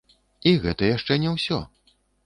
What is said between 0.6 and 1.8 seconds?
гэта яшчэ не ўсё!